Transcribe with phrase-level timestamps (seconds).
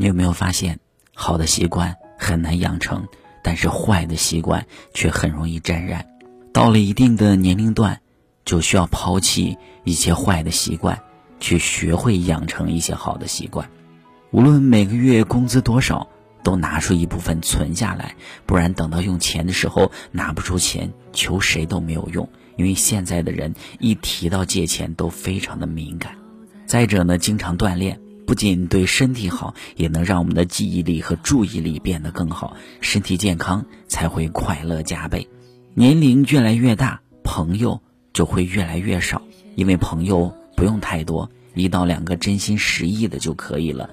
[0.00, 0.80] 你有没有发现，
[1.14, 3.06] 好的习惯很难养成，
[3.44, 6.06] 但是坏的习惯却很容易沾染。
[6.54, 8.00] 到了一定的年龄段，
[8.46, 10.98] 就需要抛弃一些坏的习惯，
[11.38, 13.68] 去学会养成一些好的习惯。
[14.30, 16.08] 无论每个月工资多少，
[16.42, 18.14] 都拿出一部分存下来，
[18.46, 22.26] 不然等到用钱的时候拿不出钱，求谁都没有用。
[22.56, 26.14] 因为现在的人一提到借钱都非常的敏感。
[26.64, 35.28] 再者呢，经常锻炼不仅对身体好，也能让我们的记忆力和注意力变得更好，身体健康才会快乐加倍。
[35.74, 39.20] 年龄越来越大，朋友就会越来越少，
[39.56, 43.90] 因为朋友不用太多，一到两个真心实意的就可以了。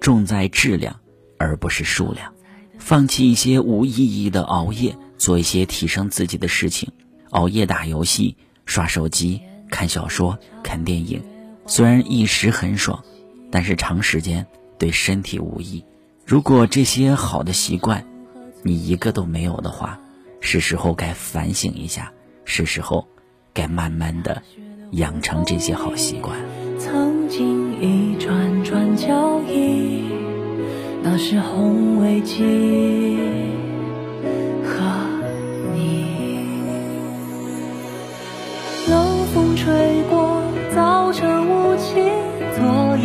[0.00, 1.00] 重在质量，
[1.36, 2.32] 而不是数量。
[2.78, 6.92] 放弃一些无意义的熬夜，做一些提升自己的事情。
[7.30, 11.24] 熬夜打游戏、刷手机、看小说、看电影，
[11.66, 13.02] 虽然一时很爽，
[13.50, 14.46] 但是长时间
[14.78, 15.84] 对身体无益。
[16.24, 18.04] 如果这些好的习惯，
[18.62, 19.98] 你一个都没有的话，
[20.40, 22.12] 是时候该反省一下，
[22.44, 23.06] 是时候
[23.52, 24.42] 该慢慢的
[24.92, 26.38] 养成这些好习惯。
[26.78, 30.04] 曾经一串串交易，
[31.02, 32.44] 那是红危机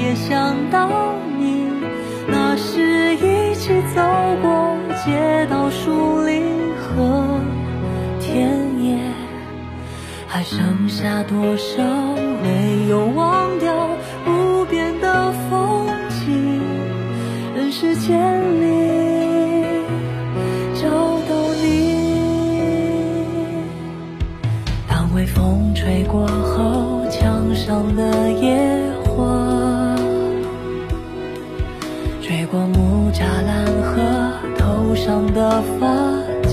[0.06, 1.66] 也想到你，
[2.28, 4.04] 那是一起走
[4.40, 6.44] 过街道树林
[6.78, 7.40] 和
[8.20, 8.48] 田
[8.84, 9.00] 野，
[10.28, 11.82] 还剩下多少
[12.44, 13.90] 没有忘掉
[14.24, 16.62] 不变的风景？
[17.56, 18.16] 人世间
[18.62, 19.82] 里
[20.76, 20.88] 找
[21.28, 21.98] 到你。
[24.88, 28.56] 当微风吹过后，墙上的野
[32.46, 35.88] 吹过木栅栏和头上的发
[36.44, 36.48] 卡。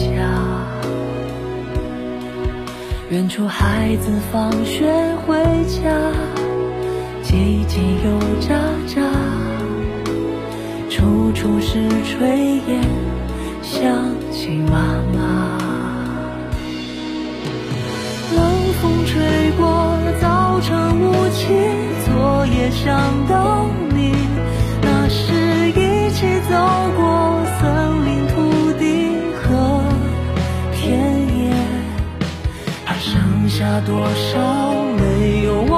[3.11, 4.91] 远处孩子放学
[5.27, 5.37] 回
[5.67, 5.91] 家，
[7.23, 7.35] 叽
[7.69, 7.77] 叽
[8.07, 8.57] 又喳
[8.89, 9.03] 喳，
[10.89, 12.81] 处处是炊烟，
[13.61, 13.85] 想
[14.31, 15.59] 起妈妈。
[18.35, 18.43] 冷
[18.81, 21.49] 风吹过，早晨雾气，
[22.07, 22.97] 昨夜想
[23.29, 23.67] 到
[33.63, 35.72] 下多少没有？